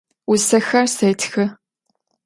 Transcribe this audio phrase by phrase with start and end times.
[0.27, 1.45] Vusexer setxı.